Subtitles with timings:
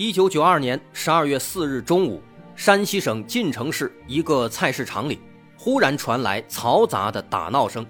[0.00, 2.22] 一九九二年十二月四日中午，
[2.56, 5.20] 山西省晋城市一个菜市场里，
[5.58, 7.84] 忽然传来嘈杂的打闹声。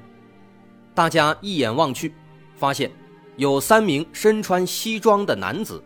[0.92, 2.12] 大家一眼望去，
[2.56, 2.91] 发现
[3.37, 5.80] 有三名身穿西装的男子，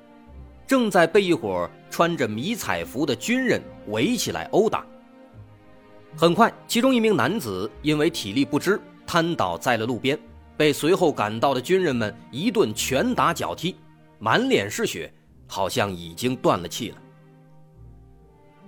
[0.67, 4.83] 正在被一伙穿着迷彩服的军人围起来殴打。
[6.17, 10.19] 很快，其中一名男子因为体力不支，瘫倒在了路边，
[10.57, 13.77] 被随后赶到的军人们一顿拳打脚踢，
[14.19, 15.13] 满脸是血。
[15.47, 16.97] 好像已经断了气了。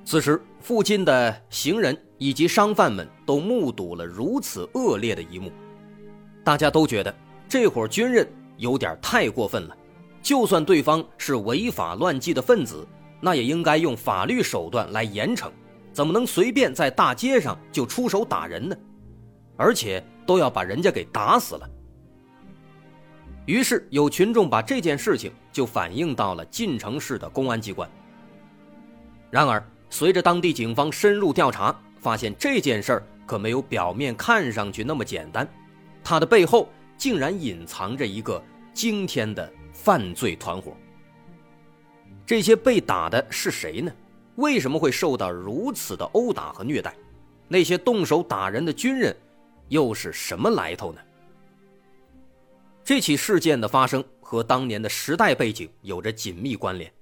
[0.04, 5.50] 此时，附近的行人以及商贩们都目睹了如此恶劣的一幕，
[6.44, 7.12] 大家都觉得
[7.48, 9.76] 这伙军人有点太过分了。
[10.22, 12.86] 就算对方是违法乱纪的分子，
[13.20, 15.50] 那也应该用法律手段来严惩，
[15.92, 18.76] 怎么能随便在大街上就出手打人呢？
[19.56, 21.70] 而且都要把人家给打死了。
[23.46, 27.88] 于是有群众把这件事情就反映到了晋城市的公安机关。
[29.30, 35.48] 然而，随着当地警方深入调查，发现这件事儿可没有表面看上去那么简单，
[36.02, 38.42] 它的背后竟然隐藏着一个
[38.74, 40.76] 惊天的犯罪团伙。
[42.24, 43.92] 这些被打的是谁呢？
[44.34, 46.94] 为什么会受到如此的殴打和虐待？
[47.46, 49.16] 那些动手打人的军人
[49.68, 51.00] 又是什么来头呢？
[52.86, 56.92] 这起事件的发生和当年的时代背景有着紧密关联。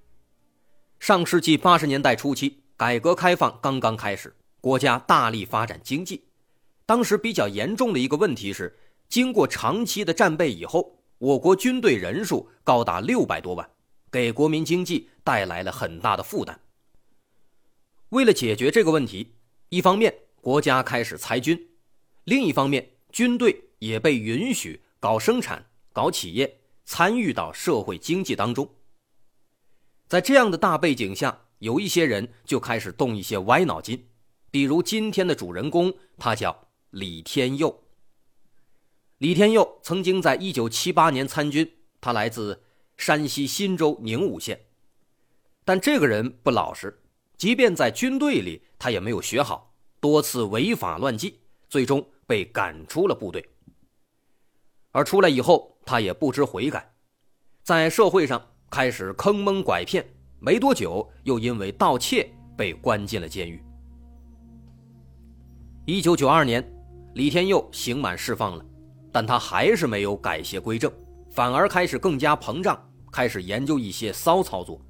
[0.98, 6.24] 上世纪八十年代初期，改革开放刚刚开始，国家大力发展经济。
[6.86, 8.74] 当时比较严重的一个问题是，
[9.10, 13.68] 经过长期的战备以后，我国军队人数高达六百多万，
[14.10, 16.58] 给国民经济带来了很大的负担。
[18.08, 19.34] 为了解决这个问题，
[19.68, 21.68] 一方面国家开始裁军，
[22.24, 25.62] 另一方面军队也被允许搞生产。
[25.94, 28.68] 搞企业参与到社会经济当中，
[30.08, 34.08] 在这样的大背景下，有一些人就开始动一些歪脑筋，
[34.50, 37.84] 比如今天的主人公，他叫李天佑。
[39.18, 42.64] 李天佑曾经在一九七八年参军，他来自
[42.96, 44.66] 山西忻州宁武县，
[45.64, 47.04] 但这个人不老实，
[47.36, 51.38] 即便在军队里，他也没有学好，多次违法乱纪，
[51.68, 53.48] 最终被赶出了部队。
[54.90, 56.92] 而出来以后，他也不知悔改，
[57.62, 58.40] 在社会上
[58.70, 60.04] 开始坑蒙拐骗，
[60.40, 63.62] 没多久又因为盗窃被关进了监狱。
[65.84, 66.64] 一九九二年，
[67.14, 68.64] 李天佑刑满释放了，
[69.12, 70.90] 但他还是没有改邪归正，
[71.30, 74.80] 反而开始更加膨胀，开始研究一些骚操作。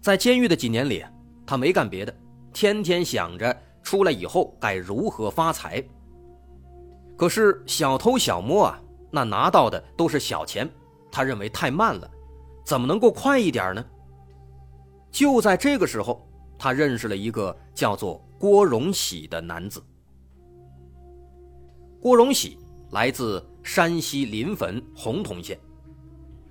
[0.00, 1.04] 在监狱的几年里，
[1.46, 2.12] 他没干别的，
[2.52, 5.82] 天天想着出来以后该如何发财。
[7.16, 8.82] 可是小偷小摸啊。
[9.14, 10.68] 那拿到的都是小钱，
[11.10, 12.10] 他认为太慢了，
[12.64, 13.84] 怎么能够快一点呢？
[15.10, 16.26] 就在这个时候，
[16.58, 19.82] 他认识了一个叫做郭荣喜的男子。
[22.00, 22.56] 郭荣喜
[22.90, 25.60] 来自山西临汾洪洞县，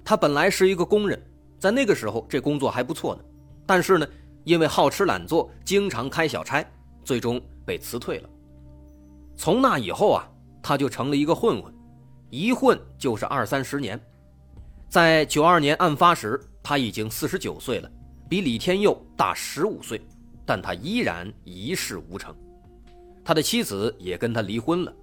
[0.06, 1.20] 他本来是一个工人，
[1.58, 3.24] 在那个时候这工作还不错呢，
[3.66, 4.08] 但是呢，
[4.44, 6.64] 因为好吃懒做，经常开小差，
[7.04, 8.30] 最终被辞退了。
[9.36, 10.30] 从那以后啊，
[10.62, 11.74] 他就成了一个混混。
[12.32, 14.00] 一混就是二三十年，
[14.88, 17.92] 在九二年案发时，他已经四十九岁了，
[18.30, 20.02] 比李天佑大十五岁，
[20.46, 22.34] 但他依然一事无成，
[23.24, 24.94] 他的妻子也跟他离婚了。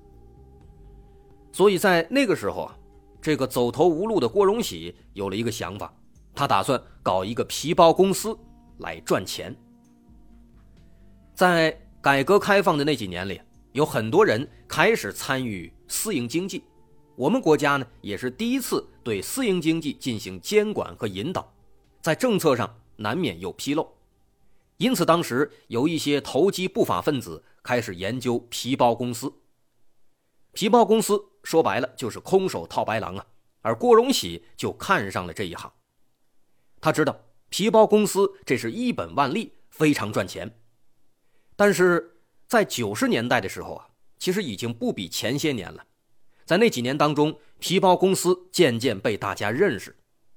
[1.53, 2.77] 所以在那个时候啊，
[3.21, 5.93] 这个走投无路的郭荣喜有了一个想法，
[6.35, 8.35] 他打算搞一个皮包公司
[8.79, 9.55] 来赚钱。
[11.35, 13.39] 在改革开放的那几年里，
[13.73, 16.65] 有很多人开始参与私营经济。
[17.19, 21.53] 我们国家呢，也是第一次对私营经济进行监管和引导，
[22.01, 23.93] 在政策上难免有纰漏，
[24.77, 29.33] 因此当时有一些投机不法分子开始研究皮包公司。
[30.53, 33.27] 皮包公司说白了就是空手套白狼啊，
[33.63, 35.73] 而郭荣喜就看上了这一行，
[36.81, 40.57] 他知道皮包公司这是一本万利，非常赚钱。
[41.57, 43.89] 但是在九十年代的时候啊，
[44.21, 45.85] 其实已经不比前些年了。
[46.49, 49.95] 在那几年当中，皮包公司渐渐被大家认识，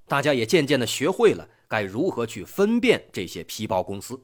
[0.10, 4.22] 大家也渐渐的学会了该如何去分辨这些皮包公司。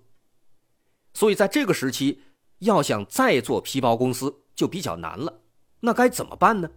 [1.14, 2.20] 所以在这个时期，
[2.60, 5.40] 要想再做皮包公司就比较难了。
[5.80, 6.70] 那该怎么办呢？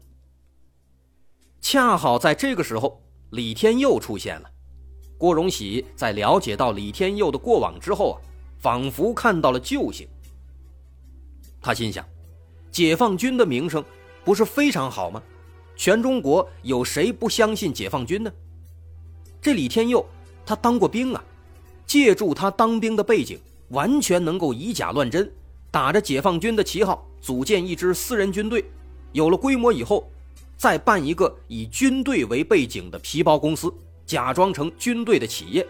[1.61, 4.49] 恰好在这个时候，李天佑出现了。
[5.19, 8.17] 郭荣喜在了解到李天佑的过往之后啊，
[8.61, 10.07] 仿佛看到了救星。
[11.61, 12.09] 他心想：
[12.71, 13.85] 解放军的名声
[14.25, 15.23] 不是非常好吗？
[15.77, 18.31] 全中国有谁不相信解放军呢？
[19.41, 20.05] 这李天佑
[20.45, 21.25] 他当过兵啊，
[21.87, 23.39] 借助他当兵的背景，
[23.69, 25.33] 完全能够以假乱真，
[25.71, 28.65] 打着解放军的旗号组建一支私人军队。
[29.13, 30.11] 有了规模以后，
[30.57, 33.73] 再办一个以军队为背景的皮包公司，
[34.05, 35.67] 假装成军队的企业。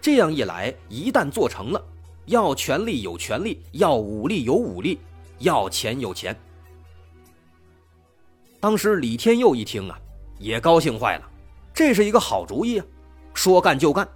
[0.00, 1.84] 这样一来，一旦做成了，
[2.26, 5.00] 要权力有权力，要武力有武力，
[5.40, 6.38] 要钱有钱。
[8.58, 9.98] 当时李天佑一听啊，
[10.38, 11.30] 也高兴坏了，
[11.74, 12.86] 这是一个好主意啊！
[13.34, 14.08] 说干就干，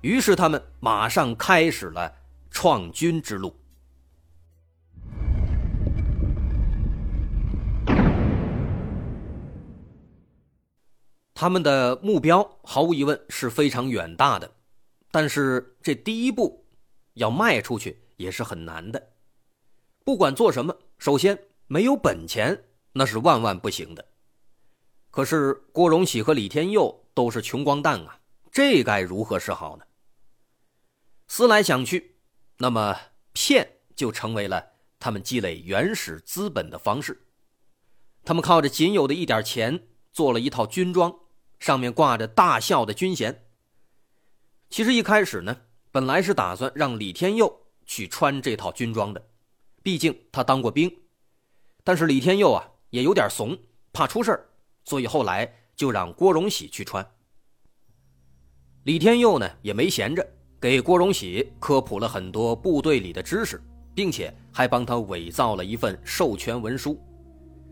[0.00, 2.10] 于是他们马上开始了
[2.50, 3.54] 创军之路。
[11.34, 14.50] 他们的目标毫无疑问是非常远大的，
[15.10, 16.64] 但是这第一步
[17.14, 19.08] 要迈出去也是很难的。
[20.04, 24.06] 不管做什么，首先没有本钱那是万万不行的。
[25.10, 28.20] 可是郭荣喜和李天佑都是穷光蛋啊，
[28.52, 29.84] 这该如何是好呢？
[31.28, 32.16] 思来想去，
[32.58, 32.96] 那么
[33.32, 37.26] 骗就成为了他们积累原始资本的方式。
[38.24, 41.14] 他们靠着仅有的一点钱做了一套军装。
[41.60, 43.44] 上面挂着大校的军衔。
[44.70, 45.54] 其实一开始呢，
[45.92, 49.28] 本来是打算让李天佑去穿这套军装的，
[49.82, 51.02] 毕竟他当过兵。
[51.84, 53.56] 但是李天佑啊也有点怂，
[53.92, 54.46] 怕出事儿
[54.84, 57.04] 所以后来就让郭荣喜去穿。
[58.84, 60.26] 李天佑呢也没闲着，
[60.60, 63.62] 给郭荣喜科普了很多部队里的知识，
[63.94, 66.98] 并且还帮他伪造了一份授权文书。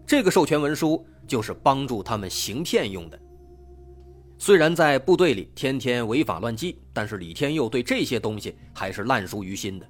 [0.07, 3.19] 这个授权文书就是帮助他们行骗用的。
[4.39, 9.87] 虽然在部队里天天违法乱纪，但是李天佑对这些东西还是烂熟于心的。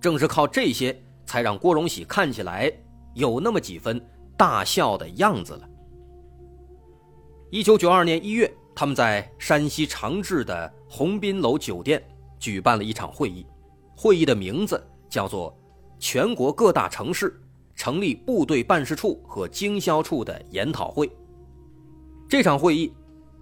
[0.00, 2.72] 正是靠这些，才让郭荣喜看起来
[3.14, 4.00] 有那么几分
[4.36, 5.68] 大笑的样子了。
[7.50, 12.02] 一九九二年一月，他们在山西长治的鸿宾楼酒店
[12.38, 13.46] 举办了一场会议，
[13.96, 15.56] 会议的名字叫做
[15.98, 17.40] “全国各大城市
[17.74, 21.10] 成立部队办事处和经销处的研讨会”。
[22.28, 22.92] 这场会议。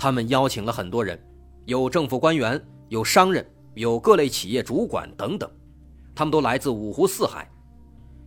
[0.02, 1.22] 他们邀请了很多人，
[1.66, 2.58] 有政府官员，
[2.88, 5.46] 有商人，有各类企业主管等等，
[6.14, 7.46] 他们都来自五湖四海，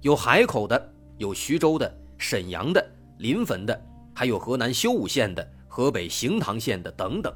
[0.01, 1.91] 有海口的，有徐州的、
[2.23, 2.81] 沈阳的、
[3.17, 3.79] 临汾的，
[4.15, 7.33] 还有河南修武县的、河北行唐县的等等。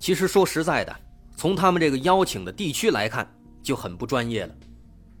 [0.00, 0.94] 其实说实在的，
[1.36, 3.32] 从他们这个邀请的地区来看，
[3.62, 4.54] 就很不专业了。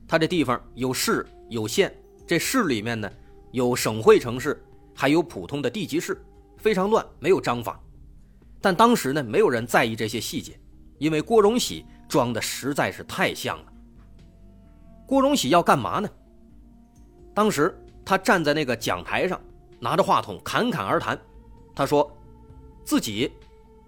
[0.08, 1.94] 他这地方有市有县，
[2.26, 3.08] 这市里面呢
[3.52, 4.60] 有省会城市，
[4.92, 6.20] 还有普通的地级市。
[6.58, 7.80] 非常乱，没有章法，
[8.60, 10.58] 但当时呢，没有人在意这些细节，
[10.98, 13.72] 因为郭荣喜装的实在是太像了。
[15.06, 16.08] 郭荣喜要干嘛呢？
[17.32, 17.74] 当时
[18.10, 19.40] 他站在那个讲台上，
[19.78, 21.16] 拿着话筒侃侃而谈，
[21.72, 22.10] 他说，
[22.82, 23.30] 自己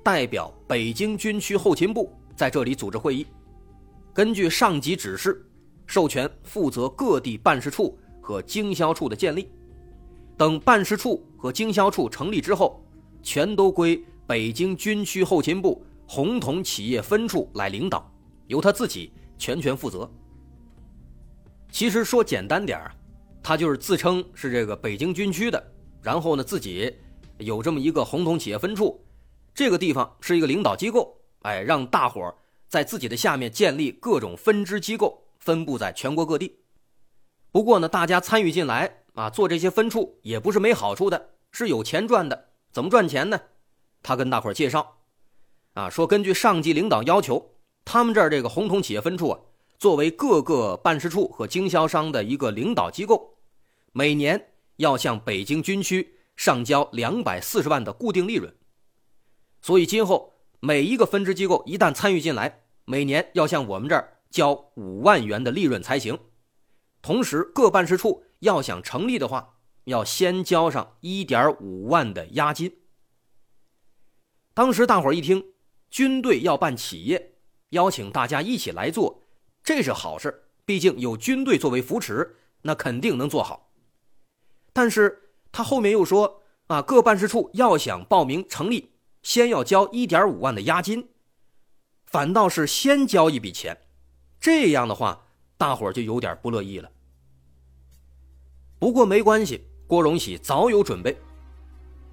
[0.01, 3.27] 代表北京军区后勤部在这里组织会议，
[4.15, 5.45] 根据上级指示，
[5.89, 9.51] 授权负责各地办事处和经销处的建立。
[10.37, 12.81] 等办事处和经销处成立之后，
[13.25, 18.09] 全都归北京军区后勤部红铜企业分处来领导，
[18.47, 20.09] 由他自己全权负责。
[21.73, 22.95] 其实说简单点儿，
[23.43, 26.95] 他就是自称是这个北京军区的，然后呢自己
[27.39, 29.05] 有这么一个红铜企业分处，
[29.55, 32.35] 这个地方是一个领导机构，哎，让大伙儿
[32.69, 36.61] 在自己的下面建立各种分支机构，分布在全国各地。
[37.51, 38.99] 不过呢，大家参与进来。
[39.15, 42.49] 啊，做这些分处也不是没好处的，是有钱赚的。
[42.73, 43.39] 怎么赚钱呢？
[44.03, 45.01] 他跟大伙介绍，
[45.75, 47.51] 啊，说根据上级领导要求，
[47.85, 49.39] 他们这儿这个红铜企业分处啊，
[49.79, 53.32] 作为各个办事处和经销商的一个领导机构，
[53.93, 58.55] 每年要向北京军区上交两百四十万的固定利润。
[59.61, 66.19] 所以今后每一个分支机构一旦参与进来，每年要向我们这儿交五万元的利润才行。
[67.01, 68.25] 同时，各办事处。
[68.43, 72.79] 要想成立的话，要先交上一点五万的押金。
[74.53, 75.53] 当时大伙儿一听，
[75.89, 77.37] 军队要办企业，
[77.69, 79.23] 邀请大家一起来做，
[79.63, 83.72] 这是好事毕竟有军队作为扶持，那肯定能做好。
[84.73, 88.91] 但是他后面又说啊，各办事处要想报名成立，
[89.23, 91.09] 先要交一点五万的押金。
[92.07, 93.77] 反倒是先交一笔钱，
[94.41, 95.27] 这样的话，
[95.57, 96.91] 大伙儿就有点不乐意了。
[98.79, 101.17] 不过没关系，郭荣喜早有准备。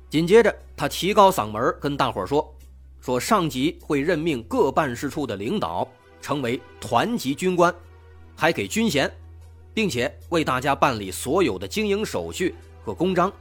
[0.09, 2.55] 紧接着，他提高嗓门跟大伙儿说
[2.99, 5.87] ：“说上级会任命各办事处的领导
[6.21, 7.73] 成为团级军官，
[8.35, 9.11] 还给军衔，
[9.79, 13.31] 并且为大家办理所有的经营手续和公章。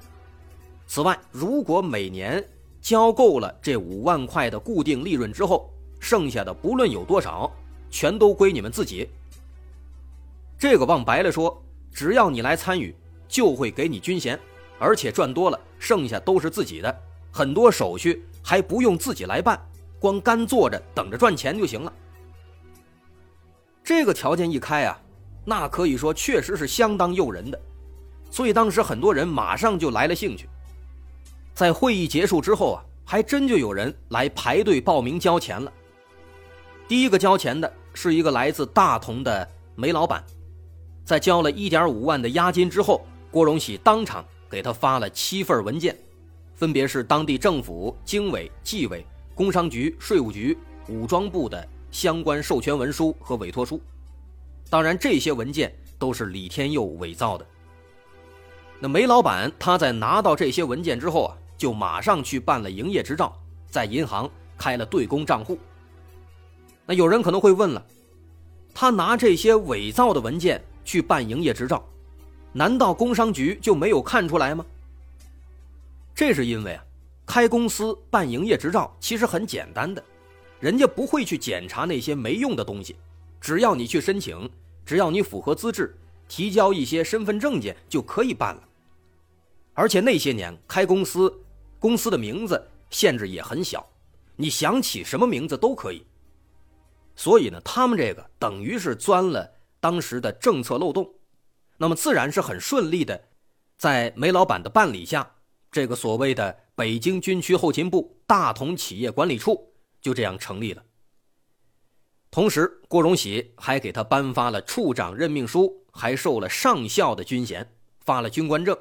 [0.87, 2.42] 此外，如果每年……”
[2.80, 5.68] 交够了这五万块的固定利润之后，
[5.99, 7.52] 剩下的不论有多少，
[7.90, 9.11] 全都归你们自己。
[10.57, 11.61] 这个往白了说，
[11.92, 12.95] 只要你来参与，
[13.26, 14.38] 就会给你军衔，
[14.78, 17.02] 而且赚多了，剩下都是自己的，
[17.33, 19.61] 很多手续还不用自己来办，
[19.99, 21.92] 光干坐着等着赚钱就行了。
[23.83, 24.99] 这个条件一开啊，
[25.49, 27.59] 那可以说确实是相当诱人的，
[28.31, 30.47] 所以当时很多人马上就来了兴趣。
[31.55, 35.73] 在会议结束之后啊，还真就有人来排队报名交钱了。
[36.87, 40.23] 第一个交钱的是一个来自大同的煤老板，
[41.02, 43.00] 在交了一点五万的押金之后，
[43.31, 45.97] 郭荣喜当场给他发了七份文件，
[46.57, 49.02] 分别是当地政府、经委、纪委、
[49.35, 50.55] 工商局、税务局、
[50.88, 53.81] 武装部的相关授权文书和委托书。
[54.70, 57.46] 当然，这些文件都是李天佑伪造的。
[58.78, 61.37] 那煤老板他在拿到这些文件之后啊。
[61.58, 63.37] 就马上去办了营业执照，
[63.68, 65.58] 在银行开了对公账户。
[66.87, 67.84] 那有人可能会问了，
[68.72, 71.84] 他拿这些伪造的文件去办营业执照，
[72.52, 74.64] 难道工商局就没有看出来吗？
[76.14, 76.84] 这是因为啊，
[77.26, 80.00] 开公司办营业执照其实很简单的，
[80.60, 82.94] 人家不会去检查那些没用的东西，
[83.40, 84.50] 只要你去申请，
[84.85, 85.97] 只要你符合资质，
[86.28, 88.62] 提交一些身份证件就可以办了。
[89.75, 91.33] 而且那些年开公司。
[91.80, 93.88] 公司的名字限制也很小，
[94.35, 96.04] 你想起什么名字都可以。
[97.14, 101.09] 所以呢，他们这个等于是钻了当时的政策漏洞，
[101.76, 103.28] 那么自然是很顺利的，
[103.76, 105.37] 在煤老板的办理下，
[105.71, 110.83] 这个所谓的北京军区后勤部大同企业管理处就这样成立了。
[112.30, 118.76] 同时，郭荣喜还给他颁发了处长任命书，还授了上校的军衔，发了军官证。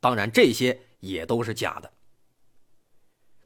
[0.00, 1.92] 当然，这些也都是假的。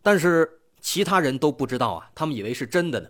[0.03, 3.09] 但是其他人都不知道啊，他们以为是真的呢。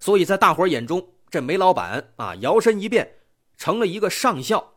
[0.00, 3.08] 所以在大伙眼中，这煤老板啊，摇身一变
[3.56, 4.74] 成了一个上校，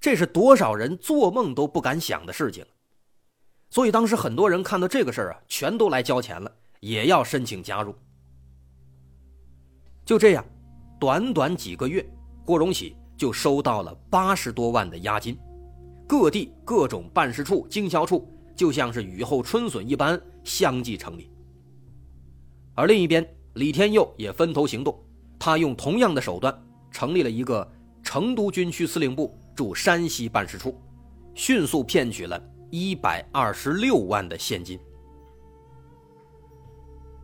[0.00, 2.64] 这是多少人做梦都不敢想的事情。
[3.68, 7.94] 所以当时很多人看到这个事儿啊，全都来交钱了，也要申请加入。
[10.04, 10.44] 就这样，
[10.98, 12.04] 短短几个月，
[12.44, 15.38] 郭荣喜就收到了八十多万的押金，
[16.06, 20.20] 各地各种办事处、经销处就像是雨后春笋一般。
[20.44, 21.30] 相继成立，
[22.74, 25.00] 而另一边，李天佑也分头行动，
[25.38, 26.52] 他用同样的手段
[26.90, 27.70] 成立了一个
[28.02, 30.76] 成都军区司令部驻山西办事处，
[31.32, 32.42] 迅速骗取了
[32.72, 34.76] 一百二十六万的现金。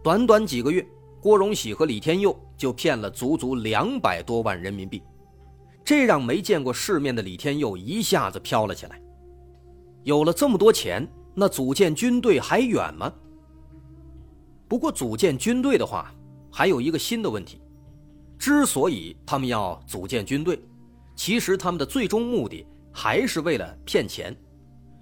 [0.00, 0.86] 短短几个月，
[1.20, 5.02] 郭荣喜和李天佑就骗了足足两百多万人民币，
[5.82, 9.00] 这让没见过世面的李天佑一下子飘了起来。
[10.02, 11.08] 有了这么多钱。
[11.40, 13.12] 那组建军队还远吗？
[14.66, 16.12] 不过组建军队的话，
[16.50, 17.60] 还有一个新的问题。
[18.36, 20.60] 之所以他们要组建军队，
[21.14, 24.36] 其实他们的最终目的还是为了骗钱。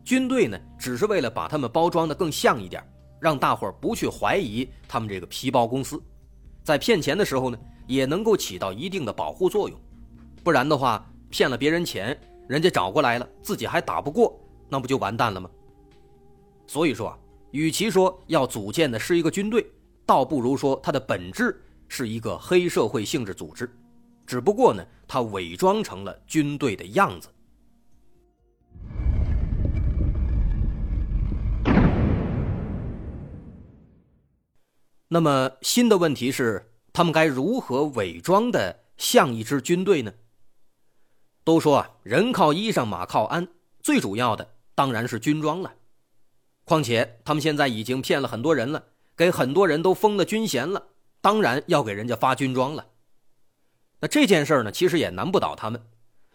[0.05, 2.87] 军队呢，只是为了把他们包装的更像一点，
[3.19, 5.99] 让大伙儿不去怀疑他们这个皮包公司。
[6.67, 7.57] 在骗钱的时候呢，
[7.87, 9.81] 也能够起到一定的保护作用。
[10.43, 14.37] 不然的话，骗了别人钱，人家找过来了，自己还打不过，
[14.69, 15.49] 那不就完蛋了吗？
[16.67, 17.19] 所以说啊，
[17.53, 19.65] 与其说要组建的是一个军队，
[20.05, 21.57] 倒不如说它的本质
[21.87, 23.73] 是一个黑社会性质组织，
[24.27, 27.29] 只不过呢，它伪装成了军队的样子。
[35.09, 40.15] 那么新的问题是，他们该如何伪装的像一支军队呢？
[41.45, 43.47] 都说啊，人靠衣裳，马靠鞍，
[43.81, 45.75] 最主要的当然是军装了。
[46.65, 48.87] 况且他们现在已经骗了很多人了，
[49.17, 50.89] 给很多人都封了军衔了，
[51.21, 52.87] 当然要给人家发军装了。
[54.01, 55.81] 那这件事呢，其实也难不倒他们。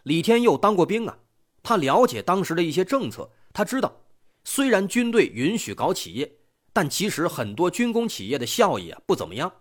[0.04, 1.18] 李天佑当过兵啊，
[1.62, 4.00] 他了解当时的一些政策，他知道，
[4.44, 6.38] 虽然军队允许搞企业，
[6.72, 9.52] 但其实很多军工企业的效益啊不怎么样。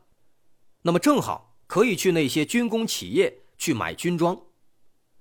[0.81, 4.39] 那么正好可以去那些军工企业去买军装，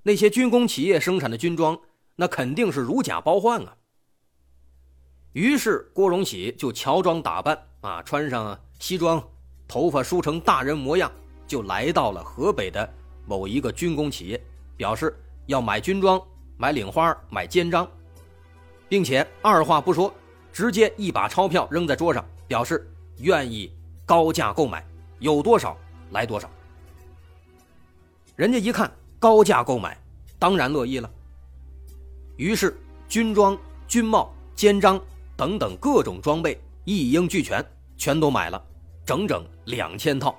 [0.02, 1.78] 那些军工企业生产的军装，
[2.16, 3.76] 那肯定是如假包换啊。
[5.32, 9.22] 于是郭荣喜就乔装打扮啊，穿上西装，
[9.68, 11.10] 头发梳成大人模样，
[11.46, 12.92] 就来到了河北的
[13.26, 14.42] 某一个军工企业，
[14.76, 15.14] 表示
[15.46, 16.20] 要买军装、
[16.56, 17.88] 买领花、买肩章，
[18.88, 20.12] 并且二话不说，
[20.60, 22.86] 直接一把钞票扔在桌上，表示
[23.20, 23.72] 愿意
[24.04, 24.86] 高价购买，
[25.18, 25.74] 有多少
[26.10, 26.50] 来多少。
[28.36, 29.96] 人家一看高价购买，
[30.38, 31.10] 当然乐意了。
[32.36, 33.56] 于是军装、
[33.88, 35.00] 军帽、肩章
[35.34, 37.64] 等等各种装备一应俱全，
[37.96, 38.62] 全都买了，
[39.06, 40.36] 整整两千套。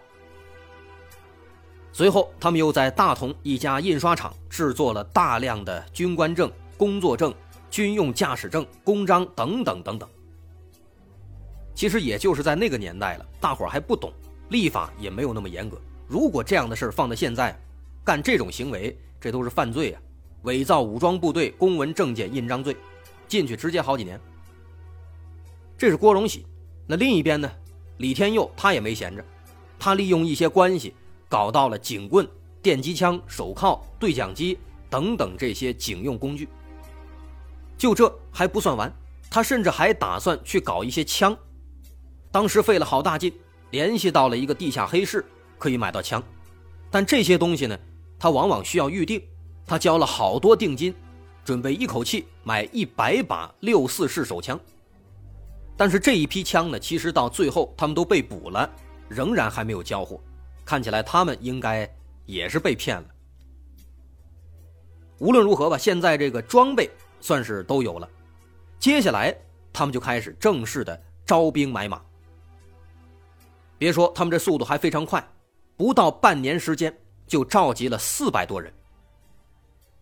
[1.91, 7.33] 随后，他们又在大同一家印刷厂制作了大量的军官证、工作证、
[7.71, 10.07] 军用驾驶证、公章等等等等。
[11.73, 14.11] 其实也就是在那个年代了，大伙儿还不懂，
[14.49, 15.81] 立法也没有那么严格。
[16.05, 17.57] 如果这样的事儿放到现在，
[18.03, 20.01] 干这种行为，这都是犯罪啊！
[20.43, 22.75] 伪造武装部队公文证件印章罪，
[23.27, 24.19] 进去直接好几年。
[25.77, 26.45] 这是郭荣喜，
[26.85, 27.49] 那另一边呢？
[27.97, 29.23] 李天佑他也没闲着，
[29.79, 30.93] 他利用一些关系，
[31.29, 32.27] 搞到了警棍、
[32.61, 34.57] 电击枪、手铐、对讲机
[34.89, 36.49] 等等这些警用工具。
[37.81, 38.93] 就这还不算完，
[39.27, 41.35] 他甚至还打算去搞一些枪。
[42.31, 43.33] 当时费了好大劲，
[43.71, 45.25] 联系到了一个地下黑市，
[45.57, 46.21] 可以买到枪，
[46.91, 47.75] 但这些东西呢？
[48.19, 49.19] 他往往需要预定，
[49.65, 50.93] 他交了好多定金，
[51.43, 54.59] 准备一口气买一百把六四式手枪。
[55.75, 58.69] 但是这一批枪呢，其实到最后他们都被捕了，
[59.09, 60.21] 仍然还没有交货。
[60.63, 61.91] 看起来他们应该
[62.27, 63.05] 也是被骗了。
[65.17, 66.87] 无论如何吧，现在这个装备
[67.21, 68.09] 算是都有了，
[68.79, 69.33] 接下来
[69.71, 72.01] 他们就开始正式的招兵买马。
[73.77, 75.25] 别说他们这速度还非常快，
[75.77, 76.93] 不到半年时间。
[77.27, 78.73] 就召集了四百多人。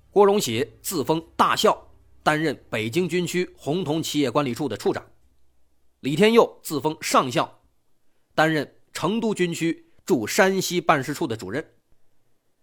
[0.10, 1.80] 郭荣喜自封大校，
[2.24, 5.04] 担任北京军区红铜企业管理处的处长；
[6.00, 7.60] 李天佑自封上校，
[8.34, 11.64] 担任成都军区驻山西办事处的主任。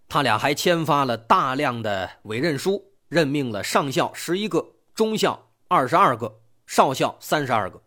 [0.09, 7.83] 他俩还签发了大量的委任书，任命了上校十一个，中校二十二个，少校三十二个，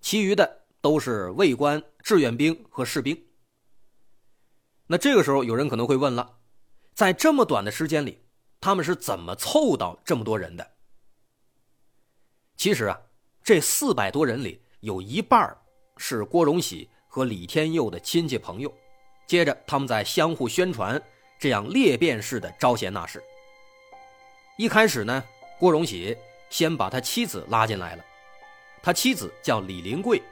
[0.00, 3.20] 其余的都是卫官、志愿兵和士兵。
[4.86, 6.38] 那这个时候，有人可能会问了，
[6.94, 8.18] 在这么短的时间里，
[8.60, 10.68] 他们是怎么凑到这么多人的？
[12.56, 13.00] 其实啊，
[13.44, 15.56] 这四百多人里有一半
[15.96, 18.72] 是郭荣喜和李天佑的亲戚朋友，
[19.26, 21.00] 接着他们在相互宣传，
[21.38, 23.22] 这样裂变式的招贤纳士。
[24.56, 25.24] 一开始呢，
[25.58, 26.16] 郭荣喜
[26.50, 28.04] 先把他妻子拉进来了，
[28.82, 30.22] 他妻子叫李林贵，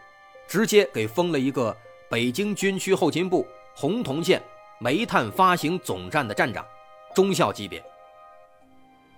[0.47, 1.75] 直接给封了一个
[2.11, 3.47] 北京军区后勤部。
[3.75, 4.43] 红铜县
[4.81, 6.67] 煤炭发行总站的站长，
[7.15, 7.81] 中校级别。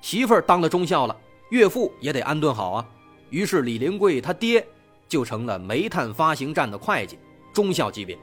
[0.03, 1.17] 媳妇儿当了中校了，
[1.51, 2.87] 岳父也得安顿好啊。
[3.31, 4.63] 于是李林贵他爹
[5.09, 7.19] 就成了煤炭发行站的会计，
[7.55, 8.19] 中校级别。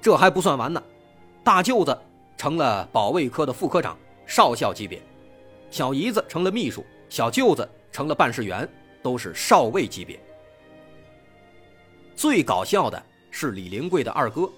[0.00, 0.82] 这还不算完呢，
[1.44, 1.96] 大舅子
[2.38, 3.94] 成了保卫科的副科长，
[4.26, 5.02] 少校级别。
[5.70, 8.68] 小姨子成了秘书，小舅子成了办事员，
[9.02, 10.20] 都是少尉级别。
[12.14, 14.50] 最搞笑的是李林贵的二哥。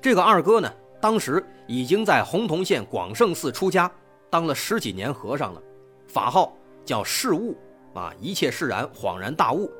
[0.00, 3.90] 这个二哥呢，当时已经在洪洞县广胜寺出家，
[4.30, 5.62] 当了十几年和尚了，
[6.06, 7.56] 法号叫释悟，
[7.94, 9.70] 啊，一切释然，恍然大悟，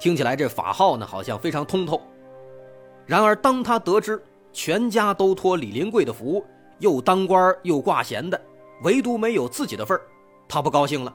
[0.00, 2.02] 听起来这法号呢好像非常通透。
[3.06, 4.20] 然而，当他得知
[4.52, 6.44] 全家都托李林贵的福，
[6.80, 8.40] 又当官又挂衔的，
[8.82, 10.02] 唯独没有自己的份儿
[10.48, 11.14] 他不高兴了。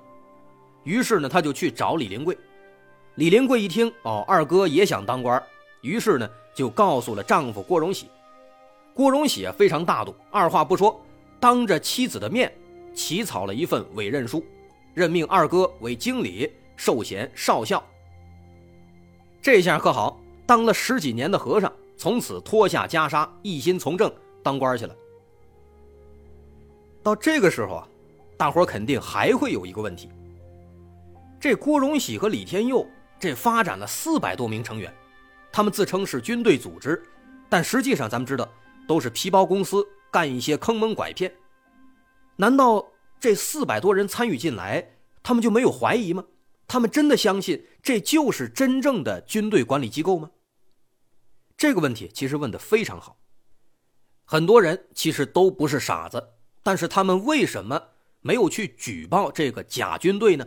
[0.84, 2.38] 于是呢，他就去找李林贵。
[3.16, 5.42] 李林贵一听，哦，二哥也想当官，
[5.82, 8.08] 于是呢，就告诉了丈夫郭荣喜。
[8.94, 11.00] 郭荣喜非常大度，二话不说，
[11.40, 12.52] 当着妻子的面
[12.96, 14.44] 起草了一份委任书，
[14.94, 17.84] 任命二哥为经理，授衔少校。
[19.42, 24.96] 这下可好，当了十几年的和尚，从此脱下袈裟，一心从政，当官去了。
[27.08, 27.88] 到这个时候啊，
[28.36, 30.10] 大伙肯定还会有一个问题：
[31.40, 32.86] 这郭荣喜和李天佑
[33.18, 34.94] 这发展了四百多名成员，
[35.50, 37.02] 他们自称是军队组织，
[37.48, 38.46] 但实际上咱们知道。
[38.86, 41.30] 都是皮包公司干一些坑蒙拐骗，
[42.38, 42.86] 难道
[43.20, 46.24] 这四百多人参与进来，他们就没有怀疑吗？
[46.68, 50.32] 他们真的相信这就是真正的军队管理机构吗？
[51.58, 53.18] 这个问题其实问的非常好。
[54.24, 56.26] 很多人其实都不是傻子，
[56.68, 57.82] 但是他们为什么
[58.20, 60.46] 没有去举报这个假军队呢？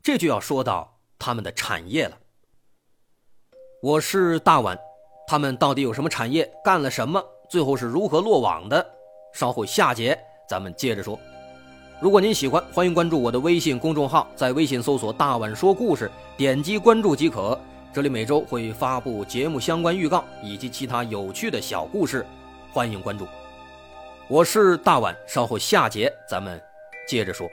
[0.00, 2.16] 这就要说到他们的产业了。
[3.82, 4.78] 我是大碗
[5.26, 8.88] 他们到底有什么产业干了什么最后是如何落网的？
[9.32, 10.16] 稍后下节
[10.48, 11.18] 咱们接着说。
[12.00, 17.60] 如果您喜欢欢迎关注我的微信公众号在微信搜索大碗说故事点击关注即可。
[17.92, 22.24] 这里每周会发布节目相关预告以及其他有趣的小故事
[22.70, 23.26] 欢迎关注。
[24.26, 26.58] 我是大碗稍后下节咱们
[27.06, 27.46] 接着说。